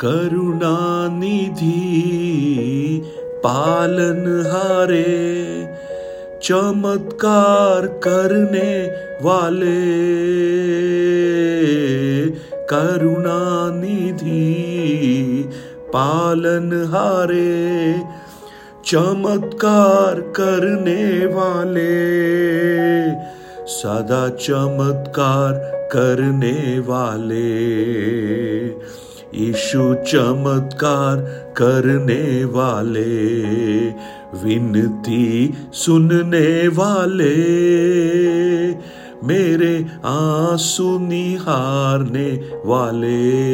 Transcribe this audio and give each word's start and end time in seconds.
करुणा 0.00 1.08
निधि 1.08 2.02
पालन 3.36 4.44
हारे, 4.46 5.68
चमत्कार 6.42 7.86
करने 7.86 8.86
वाले। 9.22 9.84
करुणा 12.66 13.70
निधि 13.74 14.54
पालन 15.88 16.84
हारे, 16.86 18.00
चमत्कार 18.86 20.20
करने 20.20 21.26
वाले। 21.26 22.14
सदा 23.66 24.28
चमत्कार 24.28 25.52
करने 25.92 26.78
वाले। 26.78 27.64
यीशु 29.36 29.94
चमत्कार 29.94 31.16
करने 31.56 32.44
वाले, 32.44 33.34
विनती 34.44 35.54
सुनने 35.72 36.68
वाले, 36.68 37.36
मेरे 39.26 39.86
आँसू 40.04 40.98
निहारने 40.98 42.52
वाले, 42.66 43.44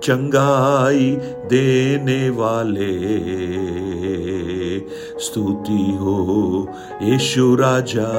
चंगाई 0.00 1.10
देने 1.44 2.30
वाले। 2.30 3.24
स्तुति 5.20 5.98
हो 6.00 6.68
यीशु 7.02 7.54
राजा, 7.54 8.10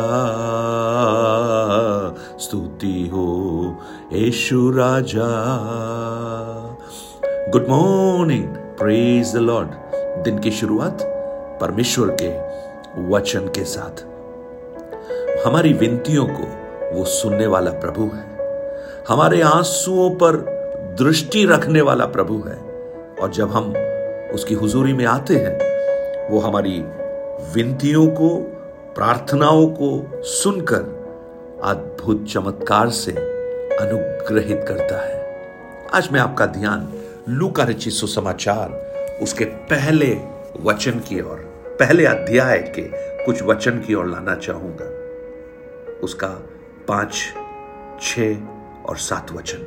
स्तुति 2.39 3.09
हो 3.13 3.35
यीशु 4.15 4.71
राजा 4.71 5.25
good 7.51 7.65
morning 7.69 8.43
praise 8.55 9.33
the 9.33 9.37
lord 9.37 9.69
दिन 10.23 10.39
की 10.39 10.51
शुरुआत 10.51 10.99
परमेश्वर 11.61 12.17
के 12.21 12.39
वचन 13.07 13.39
के 13.39 13.63
साथ। 13.63 14.03
हमारी 15.47 15.73
विनतियों 15.73 16.25
को 16.25 16.43
वो 16.97 17.05
सुनने 17.05 17.47
वाला 17.47 17.71
प्रभु 17.71 18.03
है। 18.03 18.37
हमारे 19.07 19.41
आंसुओं 19.41 20.09
पर 20.09 20.35
दृष्टि 21.01 21.45
रखने 21.45 21.81
वाला 21.81 22.05
प्रभु 22.05 22.33
है। 22.33 22.57
और 23.21 23.31
जब 23.31 23.51
हम 23.51 23.73
उसकी 24.33 24.53
हुजूरी 24.53 24.93
में 24.93 25.05
आते 25.05 25.35
हैं, 25.35 25.59
वो 26.31 26.39
हमारी 26.39 26.83
विनतियों 27.53 28.07
को, 28.07 28.29
प्रार्थनाओं 28.95 29.67
को 29.67 30.23
सुनकर 30.23 31.05
अद्भुत 31.63 32.25
चमत्कार 32.33 32.89
से 32.89 33.34
अनुग्रहित 33.81 34.65
करता 34.67 34.99
है। 35.01 35.23
आज 35.93 36.07
मैं 36.11 36.19
आपका 36.19 36.45
ध्यान 36.45 36.93
लू 37.29 37.47
का 37.49 37.65
सुसमाचार, 37.71 38.69
उसके 39.21 39.45
पहले 39.45 40.17
वचन 40.61 40.91
की 40.91 41.21
ओर, 41.21 41.37
पहले 41.79 42.05
अध्याय 42.05 42.59
के 42.79 42.81
कुछ 43.25 43.43
वचन 43.43 43.71
की 43.71 43.93
ओर 43.93 44.05
लाना 44.05 44.35
चाहूँगा। 44.35 44.85
उसका 46.03 46.27
पाँच 46.87 47.13
छ 48.01 48.19
और 48.85 48.97
सात 48.97 49.31
वचन। 49.31 49.65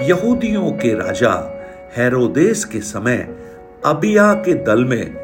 यहूदियों 0.00 0.70
के 0.72 0.94
राजा 0.94 1.34
हेरोदेस 1.96 2.64
के 2.64 2.80
समय 2.80 3.16
अबिया 3.84 4.32
के 4.34 4.54
दल 4.54 4.84
में 4.84 5.14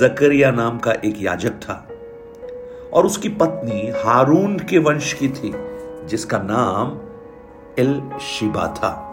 जकरिया 0.00 0.50
नाम 0.50 0.78
का 0.78 0.92
एक 0.92 1.22
याजक 1.22 1.60
था 1.62 1.86
और 2.92 3.06
उसकी 3.06 3.28
पत्नी 3.28 3.92
हारून 4.04 4.58
के 4.58 4.78
वंश 4.78 5.12
की 5.12 5.28
थी, 5.28 5.52
जिसका 6.06 6.38
नाम 6.38 7.11
एल 7.78 8.02
शिबा 8.20 8.66
था। 8.68 9.08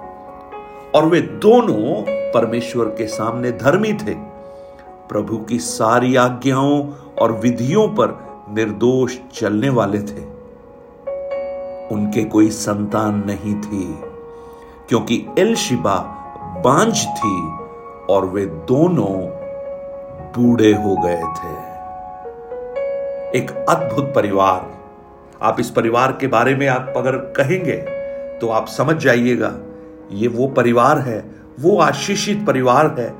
और 0.96 1.06
वे 1.06 1.22
दोनों 1.22 2.04
परमेश्वर 2.32 2.86
के 2.86 3.08
सामने 3.08 3.52
धर्मी 3.52 3.94
थे। 3.94 4.14
प्रभु 5.10 5.38
की 5.38 5.60
सारी 5.60 6.16
आज्ञाओं 6.16 6.90
और 7.22 7.32
विधियों 7.32 7.88
पर 7.88 8.30
निर्दोष 8.50 9.18
चलने 9.34 9.70
वाले 9.70 10.00
थे। 10.00 10.24
उनके 11.96 12.24
कोई 12.24 12.50
संतान 12.50 13.24
नहीं 13.28 13.56
थी, 13.56 14.00
क्योंकि 14.90 15.26
एल 15.40 15.56
शिबा 15.56 15.98
बांझ 16.66 17.06
थी 17.06 17.52
और 18.14 18.26
वे 18.26 18.46
दोनों 18.46 19.12
बूढ़े 20.32 20.74
हो 20.74 20.96
गए 20.96 21.22
थे। 21.22 21.70
एक 23.38 23.66
अद्भुत 23.70 24.06
परिवार। 24.16 24.68
आप 25.42 25.60
इस 25.60 25.70
परिवार 25.70 26.12
के 26.12 26.28
बारे 26.28 26.56
में 26.56 26.68
आप 26.68 26.94
अगर 26.98 27.12
कहेंगे 27.12 27.99
तो 28.42 28.48
आप 28.48 28.68
समझ 28.68 28.96
जाइएगा, 28.96 29.56
ये 30.12 30.28
वो 30.28 30.48
परिवार 30.48 31.00
है, 31.00 31.32
वो 31.60 31.78
आशीषित 31.80 32.46
परिवार 32.48 32.96
है, 33.00 33.14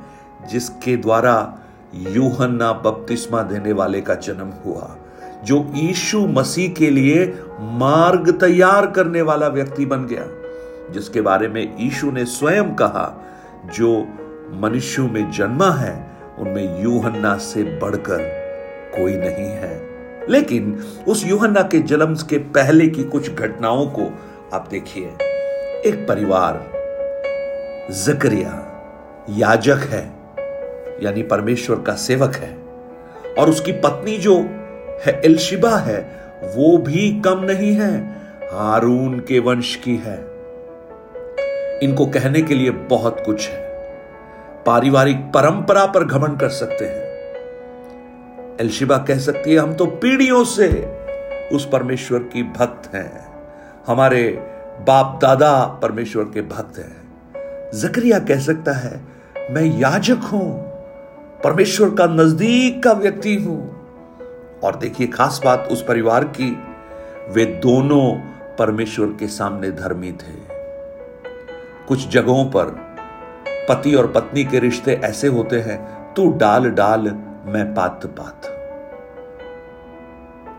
जिसके 0.48 0.96
द्वारा 0.96 1.58
यूहन्ना 1.94 2.72
बपतिस्मा 2.72 3.42
देने 3.42 3.72
वाले 3.72 4.00
का 4.00 4.14
जन्म 4.14 4.52
हुआ, 4.64 4.96
जो 5.44 5.72
यीशु 5.74 6.20
मसीह 6.26 6.70
के 6.72 6.90
लिए 6.90 7.42
मार्ग 7.60 8.30
तैयार 8.30 8.86
करने 8.86 9.22
वाला 9.22 9.48
व्यक्ति 9.48 9.86
बन 9.86 10.06
गया, 10.06 10.24
जिसके 10.92 11.20
बारे 11.20 11.48
में 11.48 11.76
यीशु 11.80 12.10
ने 12.10 12.24
स्वयं 12.24 12.74
कहा, 12.74 13.24
जो 13.74 14.06
मनुष्यों 14.52 15.08
में 15.08 15.30
जन्मा 15.30 15.70
है, 15.70 16.10
उनमें 16.38 16.82
यूहन्ना 16.82 17.36
से 17.36 17.62
बढ़कर 17.62 18.18
कोई 18.96 19.16
नहीं 19.16 19.50
है। 19.50 19.90
लेकिन 20.28 20.82
उस 21.08 21.26
यूहन्ना 21.26 21.62
के 21.62 21.78
जन्म 21.78 22.14
के 22.14 22.38
पहले 22.38 22.86
की 22.86 23.04
कुछ 23.04 23.34
घटनाओं 23.34 23.86
को 23.86 24.18
आप 24.52 24.68
देखिए, 24.70 25.04
एक 25.86 26.06
परिवार 26.08 26.54
जकरिया, 27.90 28.66
याजक 29.30 29.76
है, 29.76 30.12
यानी 31.02 31.22
परमेश्वर 31.22 31.76
का 31.76 31.94
सेवक 31.94 32.34
है, 32.34 32.58
और 33.38 33.48
उसकी 33.48 33.72
पत्नी 33.72 34.16
जो 34.16 34.38
है 35.06 35.20
एलशिबा 35.24 35.70
है, 35.70 36.00
वो 36.42 36.78
भी 36.78 37.20
कम 37.20 37.40
नहीं 37.40 37.72
है, 37.72 38.16
हारून 38.52 39.20
के 39.20 39.38
वंश 39.38 39.76
की 39.76 39.96
है। 39.96 40.24
इनको 41.82 42.06
कहने 42.06 42.42
के 42.42 42.54
लिए 42.54 42.70
बहुत 42.70 43.22
कुछ 43.26 43.48
है। 43.48 43.60
पारिवारिक 44.66 45.16
परंपरा 45.16 45.86
पर 45.86 46.04
घमंड 46.04 46.40
कर 46.40 46.48
सकते 46.48 46.84
हैं। 46.84 47.04
एलशिबा 48.60 48.98
कह 48.98 49.18
सकती 49.18 49.52
है, 49.52 49.58
हम 49.58 49.74
तो 49.74 49.86
पीढ़ियों 49.86 50.44
से 50.44 50.98
उस 51.52 51.68
परमेश्वर 51.68 52.18
की 52.18 52.42
भक्त 52.42 52.94
हैं। 52.94 53.29
हमारे 53.86 54.28
बाप 54.86 55.18
दादा 55.22 55.64
परमेश्वर 55.82 56.24
के 56.24 56.42
भक्त 56.42 56.78
हैं। 56.78 57.00
जकरिया 57.74 58.18
कह 58.18 58.38
सकता 58.38 58.72
है, 58.72 59.00
मैं 59.50 59.80
याजक 59.80 60.16
हूँ, 60.16 60.64
परमेश्वर 61.44 61.90
का 61.90 62.06
नज़दीक 62.06 62.82
का 62.82 62.92
व्यक्ति 62.92 63.36
हूँ। 63.36 63.80
और 64.64 64.76
देखिए, 64.76 65.06
खास 65.06 65.40
बात 65.44 65.68
उस 65.72 65.84
परिवार 65.84 66.24
की, 66.24 66.58
वे 67.30 67.44
दोनों 67.44 68.14
परमेश्वर 68.56 69.06
के 69.06 69.26
सामने 69.26 69.70
धर्मी 69.70 70.12
थे। 70.12 70.38
कुछ 71.88 72.08
जगहों 72.08 72.44
पर 72.44 72.64
पति 73.68 73.94
और 73.94 74.06
पत्नी 74.06 74.44
के 74.44 74.58
रिश्ते 74.58 75.00
ऐसे 75.04 75.26
होते 75.26 75.60
हैं, 75.60 76.14
तू 76.14 76.32
डाल 76.32 76.70
डाल, 76.70 77.00
मैं 77.44 77.74
पात 77.74 78.06
पात। 78.06 78.46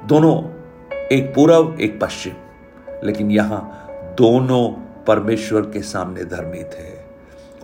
दोनों, 0.06 0.44
एक 1.08 1.36
पूर्व 1.36 1.78
एक 1.82 2.02
पश्चिम। 2.02 2.34
लेकिन 3.04 3.32
यहाँ 3.32 3.88
दोनों 4.18 4.70
परमेश्वर 5.08 5.62
के 5.62 5.82
सामने 5.82 6.24
धर्मी 6.24 6.64
थे। 6.64 7.02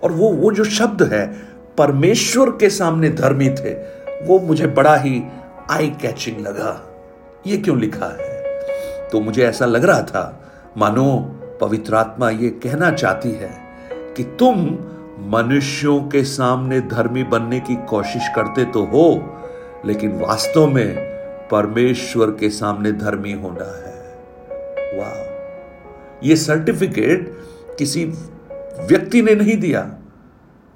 और 0.04 0.12
वो 0.12 0.30
वो 0.30 0.52
जो 0.52 0.64
शब्द 0.64 1.04
है, 1.14 1.34
परमेश्वर 1.78 2.50
के 2.50 2.70
सामने 2.70 3.10
धर्मी 3.10 3.50
थे, 3.50 3.74
वो 4.26 4.40
मुझे 4.40 4.68
बड़ा 4.68 4.96
ही 4.96 5.24
आई 5.72 5.88
कैचिंग 6.02 6.40
लगा। 6.40 6.84
ये 7.48 7.58
क्यों 7.58 7.80
लिखा 7.80 8.18
है? 8.20 8.62
तो 9.12 9.20
मुझे 9.20 9.44
ऐसा 9.44 9.66
लग 9.66 9.84
रहा 9.84 10.02
था, 10.02 10.52
मानो 10.78 11.34
पवित्र 11.62 11.96
आत्मा 11.96 12.30
ये 12.30 12.50
कहना 12.50 12.92
चाहती 12.92 13.32
है 13.32 13.52
कि 13.94 14.24
तुम 14.24 14.78
मनुष्यों 15.20 16.02
के 16.02 16.24
सामने 16.24 16.82
धर्मी 16.82 17.24
बनने 17.24 17.60
की 17.60 17.76
कोशिश 17.76 18.28
करते 18.36 18.66
तो 18.66 18.84
हो, 18.84 19.38
लेकिन 19.86 20.20
वास्तव 20.20 20.68
में 20.68 20.98
परमेश्वर 21.52 22.28
के 22.28 22.50
सामने 22.50 22.92
धर्मी 22.92 23.34
होना 23.34 23.88
है। 23.88 23.97
वाह। 24.96 26.28
ये 26.28 26.36
सर्टिफिकेट 26.36 27.38
किसी 27.78 28.06
व्यक्ति 28.82 29.22
ने 29.22 29.36
नहीं 29.36 29.58
दिया। 29.58 29.96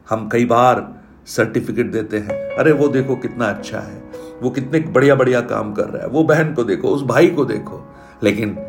हम 0.10 0.30
कई 0.30 0.46
बार 0.46 1.02
सर्टिफिकेट 1.26 1.92
देते 1.92 2.18
हैं, 2.18 2.56
अरे 2.56 2.72
वो 2.72 2.88
देखो 2.88 3.16
कितना 3.16 3.46
अच्छा 3.46 3.80
है, 3.80 4.04
वो 4.42 4.50
कितने 4.50 4.80
बढ़िया 4.80 5.16
बढ़िया 5.16 5.42
काम 5.42 5.74
कर 5.74 5.84
रहा 5.84 6.02
है, 6.02 6.08
वो 6.08 6.24
बहन 6.24 6.54
को 6.54 6.64
देखो, 6.64 6.88
उस 6.88 7.04
भाई 7.04 7.28
को 7.28 7.46
देखो। 7.46 7.96
लेकिन 8.24 8.60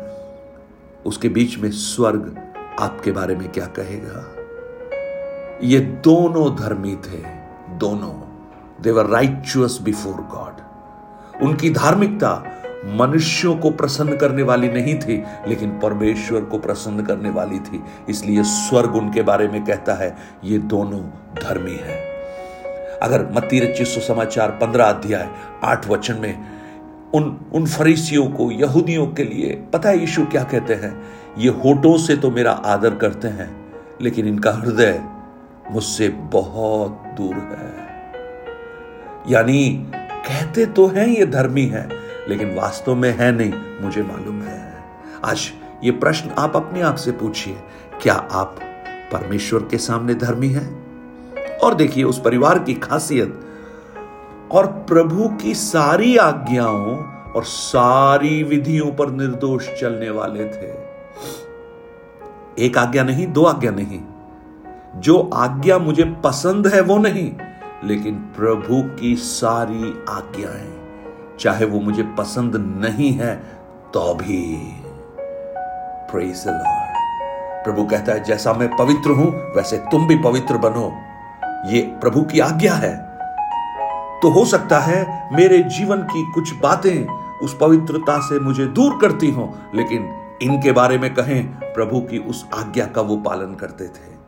उसके 1.05 1.29
बीच 1.29 1.57
में 1.57 1.71
स्वर्ग 1.71 2.39
आपके 2.79 3.11
बारे 3.11 3.35
में 3.35 3.51
क्या 3.51 3.65
कहेगा? 3.65 4.35
ये 5.63 5.79
दोनों 5.79 6.55
धर्मी 6.55 6.95
थे, 6.95 7.23
दोनों। 7.69 8.33
देवर 8.81 9.05
राइचुअस 9.05 9.79
बिफोर 9.81 10.13
गॉड 10.13 10.53
उनकी 11.43 11.69
धार्मिकता 11.69 12.43
मनुष्यों 12.85 13.57
को 13.57 13.69
प्रसन्न 13.69 14.17
करने 14.17 14.43
वाली 14.43 14.69
नहीं 14.69 14.99
थी, 14.99 15.23
लेकिन 15.47 15.69
परमेश्वर 15.69 16.41
को 16.41 16.59
प्रसन्न 16.59 17.03
करने 17.03 17.29
वाली 17.29 17.59
थी। 17.59 17.83
इसलिए 18.09 18.43
स्वर्ग 18.43 18.95
उनके 18.95 19.21
बारे 19.21 19.47
में 19.47 19.65
कहता 19.65 19.93
है, 19.93 20.17
ये 20.43 20.57
दोनों 20.57 20.99
धर्मी 21.43 21.75
है। 21.75 22.13
अगर 23.01 23.27
मत्ती 23.35 23.59
रचित 23.59 23.87
समाचार 23.87 24.49
पंद्रह 24.49 24.85
अध्याय, 24.85 25.29
आठ 25.63 25.87
वचन 25.87 26.17
में, 26.19 26.45
उन 27.15 27.45
उन 27.53 27.65
फरीसियों 27.65 28.27
को, 28.27 28.51
यहूदियों 28.51 29.07
के 29.07 29.23
लिए, 29.23 29.63
पता 29.73 29.89
है 29.89 29.99
यीशु 29.99 30.25
क्या 30.25 30.43
कहते 30.43 30.73
हैं? 30.73 31.03
ये 31.37 31.49
होठों 31.49 31.97
से 31.97 32.15
तो 32.15 32.31
मेरा 32.31 32.51
आदर 32.51 32.95
करते 32.95 33.27
हैं, 33.27 33.65
लेकिन 34.01 34.27
इनका 34.27 34.51
हृदय 34.51 35.03
मुझसे 35.71 36.09
बहुत 36.09 37.03
दूर 37.17 37.35
है। 37.35 37.73
यानी, 39.29 39.91
कहते 39.95 40.65
तो 40.65 40.87
हैं 40.87 41.07
ये 41.07 41.25
धर्मी 41.25 41.65
है 41.65 42.02
लेकिन 42.27 42.55
वास्तव 42.55 42.95
में 42.95 43.17
है 43.17 43.31
नहीं, 43.31 43.53
मुझे 43.81 44.03
मालूम 44.03 44.41
है। 44.41 44.83
आज 45.25 45.51
ये 45.83 45.91
प्रश्न 45.91 46.29
आप 46.29 46.55
अपने 46.55 46.81
आप 46.81 46.95
से 46.95 47.11
पूछिए, 47.11 47.57
क्या 48.01 48.13
आप 48.13 48.55
परमेश्वर 49.11 49.59
के 49.59 49.77
सामने 49.77 50.15
धर्मी 50.15 50.47
हैं? 50.47 50.83
और 51.57 51.73
देखिए, 51.73 52.03
उस 52.03 52.21
परिवार 52.21 52.59
की 52.59 52.73
खासियत, 52.73 53.39
और 54.51 54.67
प्रभु 54.67 55.29
की 55.29 55.53
सारी 55.53 56.17
आज्ञाओं 56.17 57.05
और 57.31 57.43
सारी 57.43 58.43
विधियों 58.43 58.91
पर 58.91 59.09
निर्दोष 59.11 59.69
चलने 59.81 60.09
वाले 60.09 60.45
थे। 60.45 60.83
एक 62.65 62.77
आज्ञा 62.77 63.03
नहीं, 63.03 63.33
दो 63.33 63.43
आज्ञा 63.43 63.71
नहीं। 63.71 64.01
जो 64.95 65.29
आज्ञा 65.33 65.77
मुझे 65.77 66.03
पसंद 66.03 66.67
है 66.67 66.81
वो 66.81 66.97
नहीं, 66.97 67.31
लेकिन 67.83 68.15
प्रभु 68.15 68.95
की 69.01 69.15
सारी 69.15 70.03
आज्ञाएँ। 70.09 70.82
चाहे 71.43 71.65
वो 71.65 71.79
मुझे 71.79 72.03
पसंद 72.03 72.55
नहीं 72.55 73.11
है 73.11 73.35
तो 73.93 74.13
भी। 74.15 74.57
प्रभु 77.63 77.83
कहता 77.83 78.11
है, 78.11 78.23
जैसा 78.23 78.53
मैं 78.53 78.77
पवित्र 78.77 79.09
हूँ, 79.09 79.55
वैसे 79.55 79.77
तुम 79.77 80.07
भी 80.07 80.17
पवित्र 80.17 80.57
बनो। 80.57 80.93
ये 81.69 81.81
प्रभु 81.81 82.21
की 82.21 82.39
आज्ञा 82.39 82.73
है। 82.73 82.97
तो 84.19 84.29
हो 84.29 84.45
सकता 84.45 84.79
है, 84.79 85.29
मेरे 85.35 85.59
जीवन 85.59 85.97
की 85.97 86.31
कुछ 86.31 86.53
बातें 86.53 87.07
उस 87.37 87.57
पवित्रता 87.61 88.19
से 88.19 88.39
मुझे 88.39 88.65
दूर 88.65 88.99
करती 89.01 89.31
हो, 89.31 89.53
लेकिन 89.75 90.29
इनके 90.41 90.71
बारे 90.71 90.97
में 90.97 91.13
कहें, 91.13 91.47
प्रभु 91.47 91.99
की 92.01 92.17
उस 92.17 92.49
आज्ञा 92.53 92.85
का 92.85 93.01
वो 93.01 93.17
पालन 93.17 93.55
करते 93.55 93.85
थे। 93.87 94.22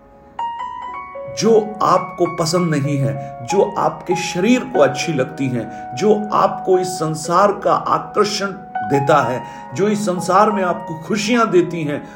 जो 1.39 1.79
आपको 1.83 2.25
पसंद 2.35 2.75
नहीं 2.75 2.97
है, 2.97 3.45
जो 3.45 3.75
आपके 3.77 4.15
शरीर 4.15 4.59
को 4.59 4.79
अच्छी 4.79 5.13
लगती 5.13 5.47
है, 5.47 5.95
जो 5.95 6.29
आपको 6.33 6.79
इस 6.79 6.87
संसार 6.87 7.51
का 7.51 7.73
आकर्षण 7.73 8.47
देता 8.75 9.21
है, 9.21 9.43
जो 9.73 9.87
इस 9.87 10.05
संसार 10.05 10.51
में 10.51 10.63
आपको 10.63 10.95
खुशियाँ 10.95 11.49
देती 11.49 11.83
हैं, 11.83 12.09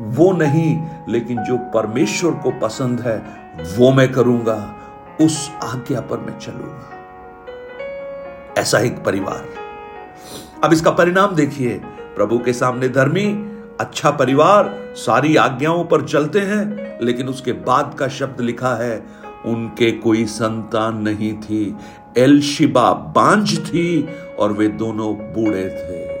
वो 0.00 0.32
नहीं। 0.32 0.82
लेकिन 1.08 1.42
जो 1.42 1.56
परमेश्वर 1.58 2.30
को 2.30 2.50
पसंद 2.50 3.00
है, 3.00 3.18
वो 3.78 3.92
मैं 3.92 4.12
करूँगा, 4.12 4.74
उस 5.20 5.52
आज्ञा 5.64 6.00
पर 6.00 6.18
मैं 6.18 6.38
चलूँगा। 6.38 6.90
ऐसा 8.60 8.78
एक 8.78 9.04
परिवार। 9.04 9.44
अब 10.64 10.72
इसका 10.72 10.90
परिणाम 10.90 11.34
देखिए। 11.34 11.82
प्रभु 12.16 12.38
के 12.38 12.52
सामने 12.52 12.88
धर्मी 12.88 13.48
अच्छा 13.80 14.10
परिवार 14.10 14.81
सारी 14.94 15.36
आज्ञाओं 15.36 15.84
पर 15.84 16.02
चलते 16.02 16.40
हैं, 16.40 16.98
लेकिन 17.02 17.28
उसके 17.28 17.52
बाद 17.52 17.96
का 17.98 18.08
शब्द 18.08 18.40
लिखा 18.40 18.74
है, 18.74 19.06
उनके 19.46 19.92
कोई 19.92 20.24
संतान 20.24 20.96
नहीं 20.96 21.34
थी। 21.34 21.76
एलशिबा 22.18 22.92
बांझ 22.92 23.58
थी 23.58 24.08
और 24.38 24.52
वे 24.52 24.68
दोनों 24.68 25.14
बूढ़े 25.14 25.68
थे। 25.68 26.12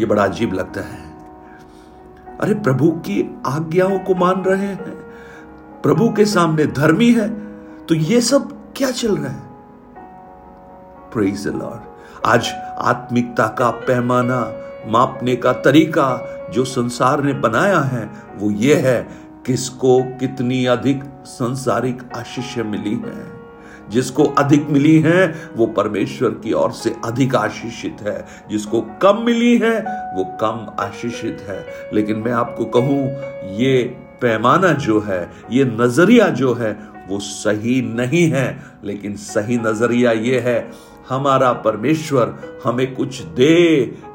ये 0.00 0.06
बड़ा 0.06 0.24
अजीब 0.24 0.52
लगता 0.52 0.80
है। 0.80 1.18
अरे, 2.40 2.54
प्रभु 2.54 2.90
की 2.90 3.42
आज्ञाओं 3.46 3.98
को 3.98 4.14
मान 4.14 4.42
रहे 4.42 4.66
हैं। 4.66 4.84
प्रभु 5.82 6.12
के 6.12 6.24
सामने 6.24 6.66
धर्मी 6.66 7.12
है 7.12 7.48
तो 7.86 7.94
ये 7.94 8.20
सब 8.20 8.72
क्या 8.76 8.90
चल 8.90 9.16
रहा 9.16 9.32
है? 9.32 9.42
प्रेज 11.12 11.46
लॉर्ड 11.48 11.80
आज 12.26 12.48
आत्मिकता 12.78 13.46
का 13.46 13.70
पैमाना, 13.70 14.52
मापने 14.86 15.36
का 15.36 15.52
तरीका 15.52 16.34
जो 16.52 16.64
संसार 16.64 17.22
ने 17.22 17.32
बनाया 17.32 17.80
है, 17.80 18.10
वो 18.36 18.50
ये 18.50 18.74
है, 18.74 19.08
किसको 19.46 20.02
कितनी 20.02 20.66
अधिक 20.66 21.04
संसारिक 21.24 22.02
आशीष 22.16 22.58
मिली 22.58 22.94
है। 22.94 23.38
जिसको 23.90 24.24
अधिक 24.24 24.66
मिली 24.70 25.00
है, 25.00 25.50
वो 25.56 25.66
परमेश्वर 25.66 26.30
की 26.30 26.52
ओर 26.52 26.72
से 26.72 26.96
अधिक 27.04 27.34
आशीषित 27.34 27.96
है। 28.02 28.26
जिसको 28.50 28.80
कम 28.80 29.22
मिली 29.22 29.58
है, 29.58 29.80
वो 30.16 30.24
कम 30.24 30.84
आशीषित 30.84 31.46
है। 31.48 31.66
लेकिन 31.94 32.16
मैं 32.16 32.32
आपको 32.32 32.64
कहूँ, 32.64 33.06
ये 33.56 33.96
पैमाना 34.20 34.72
जो 34.72 35.00
है, 35.00 35.30
ये 35.50 35.64
नज़रिया 35.64 36.28
जो 36.28 36.54
है 36.54 36.97
वो 37.08 37.18
सही 37.18 37.80
नहीं 37.82 38.28
है, 38.30 38.46
लेकिन 38.84 39.16
सही 39.16 39.56
नज़रिया 39.58 40.12
ये 40.12 40.38
है, 40.40 40.70
हमारा 41.08 41.52
परमेश्वर 41.52 42.34
हमें 42.64 42.94
कुछ 42.94 43.20
दे 43.22 43.56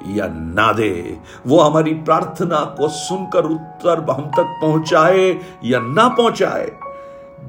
या 0.07 0.27
ना 0.27 0.71
दे। 0.73 1.17
वो 1.47 1.59
हमारी 1.59 1.93
प्रार्थना 1.93 2.59
को 2.77 2.87
सुनकर 2.87 3.45
उत्तर 3.45 4.05
हम 4.11 4.29
तक 4.37 4.57
पहुँचाए 4.61 5.29
या 5.65 5.79
ना 5.79 6.07
पहुँचाए। 6.07 6.71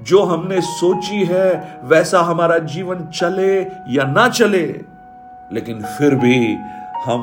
जो 0.03 0.23
हमने 0.23 0.61
सोची 0.61 1.25
है, 1.25 1.81
वैसा 1.85 2.21
हमारा 2.21 2.59
जीवन 2.59 3.05
चले 3.15 3.61
या 3.89 4.05
ना 4.05 4.29
चले, 4.29 4.67
लेकिन 5.53 5.83
फिर 5.99 6.15
भी 6.15 6.55
हम 7.05 7.23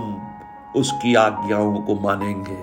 उसकी 0.76 1.16
आज्ञाओं 1.16 1.82
को 1.82 1.96
मानेंगे। 1.96 2.58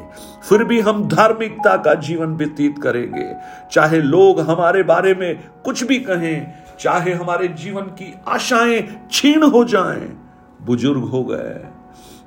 फिर 0.48 0.64
भी 0.64 0.80
हम 0.80 1.08
धार्मिकता 1.08 1.76
का 1.76 1.94
जीवन 1.94 2.26
व्यतीत 2.26 2.78
करेंगे। 2.82 3.34
चाहे 3.72 4.00
लोग 4.00 4.40
हमारे 4.40 4.82
बारे 4.82 5.14
में 5.14 5.40
कुछ 5.64 5.84
भी 5.84 5.98
कहें, 5.98 6.52
चाहे 6.80 7.12
हमारे 7.12 7.48
जीवन 7.48 7.82
की 7.82 8.14
आशाएँ 8.28 9.08
छीण 9.12 9.42
हो 9.42 9.64
जाएँ, 9.64 10.18
बुज़ुर्ग 10.62 11.02
हो 11.04 11.24
गए। 11.24 11.64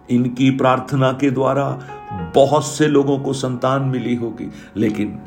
इनकी 0.09 0.51
प्रार्थना 0.51 1.11
के 1.11 1.31
द्वारा 1.31 1.65
बहुत 2.35 2.65
से 2.65 2.87
लोगों 2.87 3.19
को 3.19 3.33
संतान 3.33 3.81
मिली 3.81 4.15
होगी, 4.15 4.51
लेकिन 4.77 5.19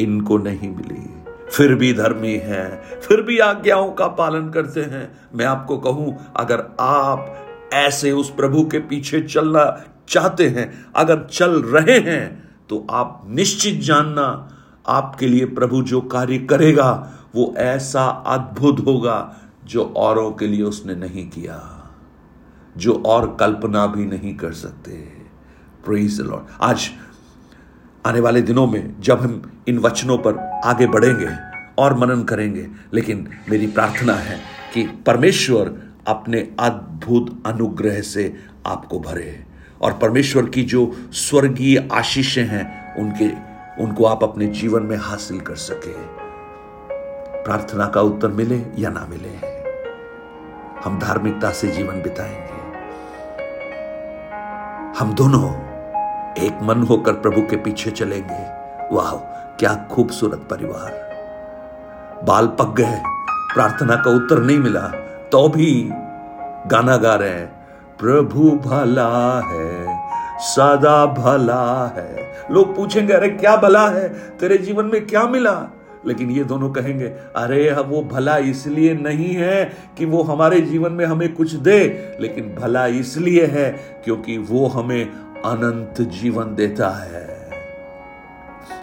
इनको 0.00 0.38
नहीं 0.38 0.70
मिली। 0.70 1.22
फिर 1.50 1.74
भी 1.74 1.92
धर्मी 1.92 2.32
हैं, 2.32 2.82
फिर 3.00 3.22
भी 3.22 3.38
आज्ञाओं 3.38 3.90
का 3.92 4.06
पालन 4.06 4.48
करते 4.48 4.80
हैं। 4.80 5.12
मैं 5.34 5.46
आपको 5.46 5.78
कहूँ, 5.78 6.16
अगर 6.36 6.64
आप 6.80 7.46
ऐसे 7.72 8.12
उस 8.12 8.30
प्रभु 8.30 8.62
के 8.64 8.78
पीछे 8.78 9.20
चलना 9.20 9.64
चाहते 10.10 10.48
हैं, 10.48 10.72
अगर 10.96 11.26
चल 11.26 11.60
रहे 11.64 11.98
हैं 12.00 12.50
तो 12.70 12.86
आप 12.90 13.22
निश्चित 13.28 13.80
जानना, 13.80 14.26
आपके 14.88 15.26
लिए 15.26 15.44
प्रभु 15.46 15.82
जो 15.82 16.00
कार्य 16.02 16.38
करेगा, 16.40 16.90
वो 17.34 17.54
ऐसा 17.58 18.04
अद्भुत 18.28 18.84
होगा 18.86 19.36
जो 19.64 19.82
औरों 19.96 20.30
के 20.32 20.46
लिए 20.46 20.62
उसने 20.62 20.94
नहीं 20.96 21.28
किया, 21.30 21.58
जो 22.76 23.02
और 23.06 23.36
कल्पना 23.40 23.86
भी 23.86 24.04
नहीं 24.06 24.34
कर 24.36 24.52
सकते। 24.54 24.92
प्रेज 25.84 26.20
लॉर्ड 26.20 26.46
आज, 26.62 26.90
आने 28.04 28.20
वाले 28.20 28.42
दिनों 28.42 28.66
में 28.66 28.94
जब 29.00 29.20
हम 29.20 29.42
इन 29.68 29.78
वचनों 29.78 30.18
पर 30.18 30.38
आगे 30.64 30.86
बढ़ेंगे 30.86 31.28
और 31.78 31.96
मनन 31.98 32.22
करेंगे, 32.24 32.66
लेकिन 32.94 33.28
मेरी 33.50 33.66
प्रार्थना 33.68 34.14
है 34.14 34.38
कि 34.74 34.86
परमेश्वर 35.06 35.74
अपने 36.08 36.48
अद्भुत 36.60 37.42
अनुग्रह 37.46 38.00
से 38.02 38.34
आपको 38.66 39.00
भरे। 39.00 39.44
और 39.80 39.92
परमेश्वर 39.92 40.46
की 40.46 40.62
जो 40.62 40.92
स्वर्गीय 41.12 41.88
आशीषें 41.92 42.44
हैं, 42.44 42.96
उनके, 42.96 43.28
उनको 43.82 44.04
आप 44.04 44.22
अपने 44.22 44.46
जीवन 44.46 44.82
में 44.82 44.96
हासिल 44.96 45.40
कर 45.40 45.54
सके। 45.54 45.92
प्रार्थना 47.44 47.86
का 47.86 48.00
उत्तर 48.00 48.28
मिले 48.28 48.62
या 48.78 48.90
ना 48.90 49.06
मिले, 49.10 49.60
हम 50.84 50.98
धार्मिकता 50.98 51.50
से 51.50 51.68
जीवन 51.68 52.02
बिताएँगे। 52.02 52.60
हम 54.98 55.14
दोनों 55.14 55.54
एक 56.34 56.58
मन 56.62 56.82
होकर 56.82 57.12
प्रभु 57.12 57.40
के 57.40 57.56
पीछे 57.56 57.90
चलेंगे। 57.90 58.60
वाह, 58.96 59.14
क्या 59.56 59.88
खूबसूरत 59.90 60.48
परिवार। 60.50 61.10
बाल 62.24 62.46
पक 62.46 62.74
गए, 62.76 63.02
प्रार्थना 63.54 63.96
का 63.96 64.10
उत्तर 64.10 64.38
नहीं 64.38 64.58
मिला 64.58 64.88
तो 65.32 65.48
भी 65.48 65.88
गाना 66.66 66.96
गा 66.96 67.14
रहे 67.14 67.30
हैं। 67.30 67.59
प्रभु 68.00 68.50
भला 68.50 69.40
है, 69.40 70.00
सदा 70.38 71.06
भला 71.06 71.94
है। 71.96 72.32
लोग 72.50 72.76
पूछेंगे, 72.76 73.12
अरे, 73.12 73.28
क्या 73.28 73.56
भला 73.56 73.88
है? 73.88 74.08
तेरे 74.08 74.58
जीवन 74.58 74.84
में 74.84 75.06
क्या 75.06 75.26
मिला? 75.26 75.74
लेकिन 76.06 76.30
ये 76.30 76.44
दोनों 76.44 76.70
कहेंगे, 76.70 77.06
अरे 77.36 77.72
वो 77.72 78.02
भला 78.02 78.36
इसलिए 78.36 78.94
नहीं 78.94 79.34
है 79.34 79.72
कि 79.98 80.04
वो 80.04 80.22
हमारे 80.22 80.60
जीवन 80.60 80.92
में 80.92 81.06
हमें 81.06 81.34
कुछ 81.34 81.52
दे, 81.52 82.12
लेकिन 82.20 82.56
भला 82.60 82.86
इसलिए 82.86 83.46
है 83.46 84.00
क्योंकि 84.04 84.38
वो 84.38 84.66
हमें 84.66 85.04
अनंत 85.44 86.08
जीवन 86.08 86.54
देता 86.54 86.88
है। 86.88 87.39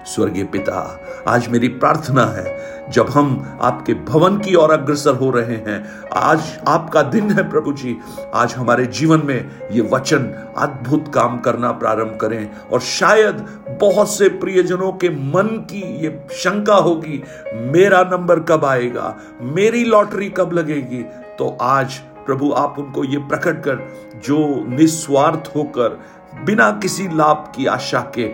स्वर्गीय 0.07 0.43
पिता, 0.43 0.99
आज 1.27 1.47
मेरी 1.47 1.67
प्रार्थना 1.67 2.25
है, 2.25 2.55
जब 2.91 3.09
हम 3.09 3.59
आपके 3.61 3.93
भवन 3.93 4.37
की 4.37 4.55
ओर 4.55 4.71
अग्रसर 4.71 5.15
हो 5.15 5.29
रहे 5.29 5.55
हैं, 5.67 5.83
आज 6.13 6.41
आपका 6.67 7.01
दिन 7.01 7.31
है 7.31 7.49
प्रभु 7.49 7.73
जी। 7.73 7.97
आज 8.33 8.53
हमारे 8.53 8.85
जीवन 8.85 9.21
में 9.25 9.69
ये 9.71 9.81
वचन 9.81 10.25
अद्भुत 10.57 11.11
काम 11.13 11.37
करना 11.37 11.71
प्रारंभ 11.71 12.17
करें, 12.21 12.49
और 12.63 12.79
शायद 12.79 13.45
बहुत 13.81 14.11
से 14.11 14.29
प्रियजनों 14.29 14.91
के 14.91 15.09
मन 15.09 15.47
की 15.71 15.81
ये 16.05 16.27
शंका 16.33 16.75
होगी, 16.75 17.23
मेरा 17.53 18.01
नंबर 18.03 18.39
कब 18.39 18.65
आएगा, 18.65 19.15
मेरी 19.41 19.83
लॉटरी 19.83 20.29
कब 20.29 20.53
लगेगी? 20.53 21.03
तो 21.37 21.57
आज 21.61 21.93
प्रभु 22.25 22.51
आप 22.51 22.79
उनको 22.79 23.03
ये 23.03 23.17
प्रकट 23.17 23.63
कर, 23.63 23.87
जो 24.25 24.37
निस्वार्थ 24.69 25.51
होकर, 25.55 25.99
बिना 26.45 26.71
किसी 26.71 27.07
लाभ 27.07 27.51
की 27.55 27.65
आशा 27.65 27.99
के 28.15 28.25